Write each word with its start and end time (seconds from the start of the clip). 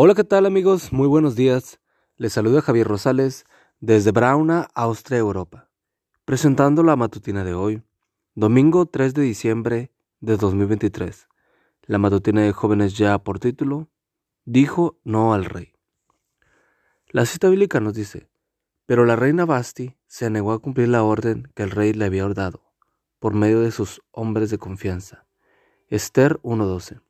Hola, 0.00 0.14
¿qué 0.14 0.22
tal 0.22 0.46
amigos? 0.46 0.92
Muy 0.92 1.08
buenos 1.08 1.34
días. 1.34 1.80
Les 2.18 2.32
saluda 2.32 2.62
Javier 2.62 2.86
Rosales 2.86 3.46
desde 3.80 4.12
Brauna, 4.12 4.68
Austria, 4.72 5.18
Europa, 5.18 5.70
presentando 6.24 6.84
la 6.84 6.94
matutina 6.94 7.42
de 7.42 7.54
hoy, 7.54 7.82
domingo 8.36 8.86
3 8.86 9.12
de 9.12 9.22
diciembre 9.22 9.90
de 10.20 10.36
2023. 10.36 11.26
La 11.82 11.98
matutina 11.98 12.42
de 12.42 12.52
jóvenes 12.52 12.96
ya 12.96 13.18
por 13.18 13.40
título, 13.40 13.88
dijo 14.44 15.00
no 15.02 15.34
al 15.34 15.46
rey. 15.46 15.72
La 17.08 17.26
cita 17.26 17.48
bíblica 17.48 17.80
nos 17.80 17.94
dice, 17.94 18.30
pero 18.86 19.04
la 19.04 19.16
reina 19.16 19.46
Basti 19.46 19.96
se 20.06 20.30
negó 20.30 20.52
a 20.52 20.60
cumplir 20.60 20.90
la 20.90 21.02
orden 21.02 21.50
que 21.56 21.64
el 21.64 21.72
rey 21.72 21.92
le 21.92 22.04
había 22.04 22.28
dado, 22.28 22.62
por 23.18 23.34
medio 23.34 23.62
de 23.62 23.72
sus 23.72 24.00
hombres 24.12 24.50
de 24.50 24.58
confianza. 24.58 25.26
Esther 25.88 26.38
1.12. 26.42 27.00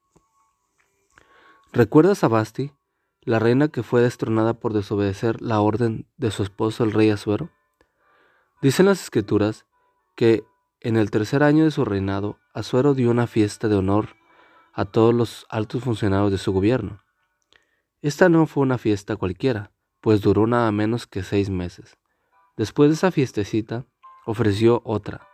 ¿Recuerdas 1.70 2.24
a 2.24 2.28
Basti? 2.28 2.72
La 3.22 3.38
reina 3.38 3.68
que 3.68 3.82
fue 3.82 4.00
destronada 4.00 4.54
por 4.54 4.72
desobedecer 4.72 5.40
la 5.42 5.60
orden 5.60 6.06
de 6.16 6.30
su 6.30 6.42
esposo 6.42 6.84
el 6.84 6.92
rey 6.92 7.10
Asuero? 7.10 7.50
Dicen 8.62 8.86
las 8.86 9.02
escrituras 9.02 9.66
que 10.16 10.44
en 10.80 10.96
el 10.96 11.10
tercer 11.10 11.42
año 11.42 11.64
de 11.64 11.70
su 11.70 11.84
reinado, 11.84 12.38
Asuero 12.54 12.94
dio 12.94 13.10
una 13.10 13.26
fiesta 13.26 13.68
de 13.68 13.76
honor 13.76 14.16
a 14.72 14.84
todos 14.84 15.12
los 15.12 15.46
altos 15.48 15.82
funcionarios 15.82 16.30
de 16.30 16.38
su 16.38 16.52
gobierno. 16.52 17.02
Esta 18.00 18.28
no 18.28 18.46
fue 18.46 18.62
una 18.62 18.78
fiesta 18.78 19.16
cualquiera, 19.16 19.72
pues 20.00 20.20
duró 20.20 20.46
nada 20.46 20.70
menos 20.70 21.06
que 21.06 21.24
seis 21.24 21.50
meses. 21.50 21.98
Después 22.56 22.90
de 22.90 22.94
esa 22.94 23.10
fiestecita, 23.10 23.86
ofreció 24.24 24.82
otra, 24.84 25.26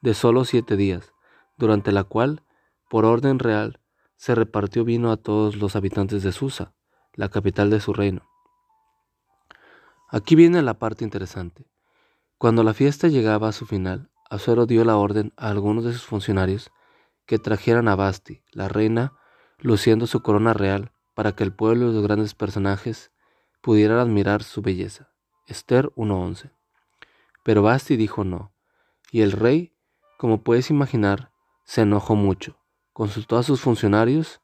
de 0.00 0.14
solo 0.14 0.44
siete 0.44 0.76
días, 0.76 1.12
durante 1.56 1.90
la 1.90 2.04
cual, 2.04 2.44
por 2.88 3.04
orden 3.04 3.38
real, 3.38 3.80
se 4.16 4.34
repartió 4.34 4.84
vino 4.84 5.10
a 5.10 5.16
todos 5.16 5.56
los 5.56 5.76
habitantes 5.76 6.22
de 6.22 6.30
Susa, 6.30 6.72
la 7.14 7.28
capital 7.28 7.70
de 7.70 7.80
su 7.80 7.92
reino. 7.92 8.28
Aquí 10.10 10.34
viene 10.34 10.62
la 10.62 10.74
parte 10.74 11.04
interesante. 11.04 11.66
Cuando 12.38 12.62
la 12.62 12.74
fiesta 12.74 13.08
llegaba 13.08 13.48
a 13.48 13.52
su 13.52 13.66
final, 13.66 14.10
Azuero 14.30 14.66
dio 14.66 14.84
la 14.84 14.96
orden 14.96 15.32
a 15.36 15.48
algunos 15.48 15.84
de 15.84 15.92
sus 15.92 16.04
funcionarios 16.04 16.70
que 17.26 17.38
trajeran 17.38 17.88
a 17.88 17.96
Basti, 17.96 18.42
la 18.52 18.68
reina, 18.68 19.14
luciendo 19.58 20.06
su 20.06 20.22
corona 20.22 20.52
real, 20.52 20.92
para 21.14 21.32
que 21.32 21.44
el 21.44 21.52
pueblo 21.52 21.90
y 21.90 21.94
los 21.94 22.02
grandes 22.02 22.34
personajes 22.34 23.12
pudieran 23.60 23.98
admirar 23.98 24.42
su 24.42 24.62
belleza. 24.62 25.10
Esther 25.46 25.90
1.11. 25.96 26.50
Pero 27.44 27.62
Basti 27.62 27.96
dijo 27.96 28.24
no, 28.24 28.52
y 29.10 29.22
el 29.22 29.32
rey, 29.32 29.76
como 30.18 30.42
puedes 30.42 30.70
imaginar, 30.70 31.30
se 31.64 31.82
enojó 31.82 32.14
mucho, 32.14 32.58
consultó 32.92 33.38
a 33.38 33.42
sus 33.42 33.60
funcionarios 33.60 34.40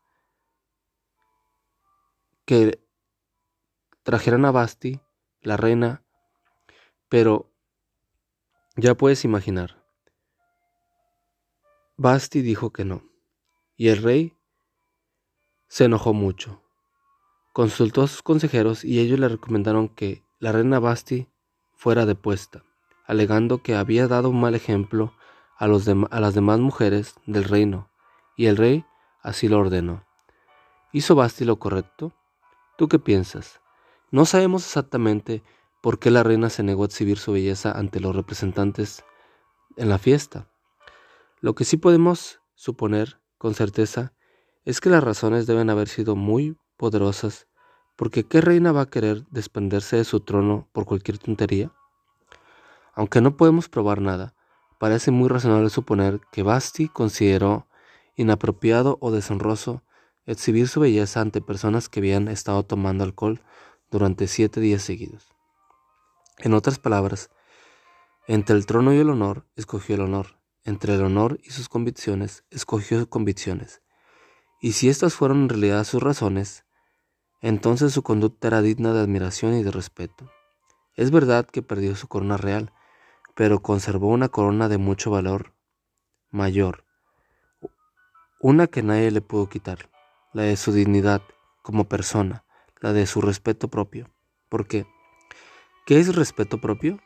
que 2.50 2.82
trajeran 4.02 4.44
a 4.44 4.50
Basti, 4.50 4.98
la 5.40 5.56
reina, 5.56 6.02
pero 7.08 7.48
ya 8.74 8.96
puedes 8.96 9.24
imaginar. 9.24 9.84
Basti 11.96 12.42
dijo 12.42 12.72
que 12.72 12.84
no, 12.84 13.04
y 13.76 13.86
el 13.86 14.02
rey 14.02 14.36
se 15.68 15.84
enojó 15.84 16.12
mucho. 16.12 16.60
Consultó 17.52 18.02
a 18.02 18.08
sus 18.08 18.20
consejeros 18.20 18.84
y 18.84 18.98
ellos 18.98 19.20
le 19.20 19.28
recomendaron 19.28 19.88
que 19.88 20.24
la 20.40 20.50
reina 20.50 20.80
Basti 20.80 21.28
fuera 21.76 22.04
depuesta, 22.04 22.64
alegando 23.06 23.62
que 23.62 23.76
había 23.76 24.08
dado 24.08 24.28
un 24.28 24.40
mal 24.40 24.56
ejemplo 24.56 25.14
a, 25.56 25.66
a 25.66 26.20
las 26.20 26.34
demás 26.34 26.58
mujeres 26.58 27.14
del 27.26 27.44
reino, 27.44 27.92
y 28.36 28.46
el 28.46 28.56
rey 28.56 28.84
así 29.22 29.46
lo 29.46 29.60
ordenó. 29.60 30.04
¿Hizo 30.90 31.14
Basti 31.14 31.44
lo 31.44 31.60
correcto? 31.60 32.12
¿Tú 32.80 32.88
qué 32.88 32.98
piensas? 32.98 33.60
No 34.10 34.24
sabemos 34.24 34.64
exactamente 34.64 35.42
por 35.82 35.98
qué 35.98 36.10
la 36.10 36.22
reina 36.22 36.48
se 36.48 36.62
negó 36.62 36.84
a 36.84 36.86
exhibir 36.86 37.18
su 37.18 37.32
belleza 37.32 37.72
ante 37.72 38.00
los 38.00 38.16
representantes 38.16 39.04
en 39.76 39.90
la 39.90 39.98
fiesta. 39.98 40.48
Lo 41.42 41.54
que 41.54 41.66
sí 41.66 41.76
podemos 41.76 42.40
suponer 42.54 43.20
con 43.36 43.52
certeza 43.52 44.14
es 44.64 44.80
que 44.80 44.88
las 44.88 45.04
razones 45.04 45.46
deben 45.46 45.68
haber 45.68 45.88
sido 45.88 46.16
muy 46.16 46.56
poderosas, 46.78 47.48
porque 47.96 48.24
¿qué 48.24 48.40
reina 48.40 48.72
va 48.72 48.80
a 48.80 48.88
querer 48.88 49.26
desprenderse 49.28 49.96
de 49.96 50.04
su 50.04 50.20
trono 50.20 50.70
por 50.72 50.86
cualquier 50.86 51.18
tontería? 51.18 51.74
Aunque 52.94 53.20
no 53.20 53.36
podemos 53.36 53.68
probar 53.68 54.00
nada, 54.00 54.34
parece 54.78 55.10
muy 55.10 55.28
razonable 55.28 55.68
suponer 55.68 56.22
que 56.32 56.42
Basti 56.42 56.88
consideró 56.88 57.68
inapropiado 58.16 58.96
o 59.02 59.10
deshonroso 59.10 59.82
exhibir 60.30 60.68
su 60.68 60.80
belleza 60.80 61.20
ante 61.20 61.40
personas 61.40 61.88
que 61.88 62.00
habían 62.00 62.28
estado 62.28 62.62
tomando 62.62 63.02
alcohol 63.04 63.40
durante 63.90 64.28
siete 64.28 64.60
días 64.60 64.82
seguidos. 64.82 65.34
En 66.38 66.54
otras 66.54 66.78
palabras, 66.78 67.30
entre 68.28 68.56
el 68.56 68.64
trono 68.64 68.94
y 68.94 68.98
el 68.98 69.10
honor, 69.10 69.44
escogió 69.56 69.96
el 69.96 70.02
honor, 70.02 70.38
entre 70.64 70.94
el 70.94 71.02
honor 71.02 71.40
y 71.42 71.50
sus 71.50 71.68
convicciones, 71.68 72.44
escogió 72.50 72.98
sus 72.98 73.08
convicciones. 73.08 73.82
Y 74.60 74.72
si 74.72 74.88
estas 74.88 75.14
fueron 75.14 75.42
en 75.42 75.48
realidad 75.48 75.84
sus 75.84 76.02
razones, 76.02 76.64
entonces 77.40 77.92
su 77.92 78.02
conducta 78.02 78.48
era 78.48 78.62
digna 78.62 78.92
de 78.92 79.00
admiración 79.00 79.54
y 79.54 79.64
de 79.64 79.70
respeto. 79.72 80.30
Es 80.94 81.10
verdad 81.10 81.46
que 81.46 81.62
perdió 81.62 81.96
su 81.96 82.06
corona 82.06 82.36
real, 82.36 82.72
pero 83.34 83.62
conservó 83.62 84.08
una 84.08 84.28
corona 84.28 84.68
de 84.68 84.78
mucho 84.78 85.10
valor 85.10 85.54
mayor, 86.30 86.84
una 88.40 88.68
que 88.68 88.82
nadie 88.82 89.10
le 89.10 89.22
pudo 89.22 89.48
quitar 89.48 89.90
la 90.32 90.42
de 90.42 90.56
su 90.56 90.72
dignidad 90.72 91.22
como 91.62 91.88
persona, 91.88 92.44
la 92.80 92.92
de 92.92 93.06
su 93.06 93.20
respeto 93.20 93.68
propio. 93.68 94.08
¿Por 94.48 94.66
qué? 94.66 94.86
¿Qué 95.86 95.98
es 95.98 96.14
respeto 96.14 96.60
propio? 96.60 97.00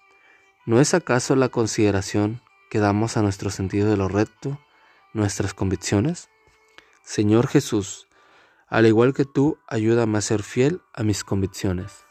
¿No 0.67 0.81
es 0.81 0.95
acaso 0.95 1.37
la 1.37 1.49
consideración 1.49 2.43
que 2.71 2.79
damos 2.79 3.17
a 3.17 3.23
nuestro 3.23 3.51
sentido 3.51 3.91
de 3.91 3.97
lo 3.97 4.09
recto, 4.09 4.59
nuestras 5.13 5.55
convicciones? 5.55 6.29
Señor 7.03 7.47
Jesús, 7.47 8.09
al 8.67 8.87
igual 8.87 9.15
que 9.15 9.25
tú, 9.25 9.59
ayúdame 9.69 10.19
a 10.19 10.23
ser 10.23 10.43
fiel 10.43 10.81
a 10.93 11.03
mis 11.03 11.25
convicciones. 11.25 12.05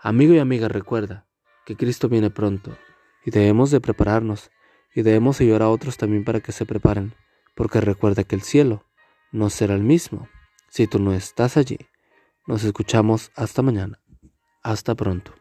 Amigo 0.00 0.34
y 0.34 0.38
amiga, 0.38 0.68
recuerda 0.68 1.26
que 1.64 1.76
Cristo 1.76 2.08
viene 2.08 2.30
pronto 2.30 2.76
y 3.24 3.30
debemos 3.30 3.70
de 3.70 3.80
prepararnos 3.80 4.50
y 4.94 5.02
debemos 5.02 5.40
ayudar 5.40 5.62
a 5.62 5.68
otros 5.68 5.96
también 5.96 6.24
para 6.24 6.40
que 6.40 6.52
se 6.52 6.66
preparen, 6.66 7.14
porque 7.54 7.80
recuerda 7.80 8.24
que 8.24 8.34
el 8.34 8.42
cielo 8.42 8.84
no 9.34 9.50
será 9.50 9.74
el 9.74 9.82
mismo 9.82 10.28
si 10.70 10.86
tú 10.86 11.00
no 11.00 11.12
estás 11.12 11.56
allí. 11.56 11.78
Nos 12.46 12.62
escuchamos 12.62 13.32
hasta 13.34 13.62
mañana. 13.62 14.00
Hasta 14.62 14.94
pronto. 14.94 15.34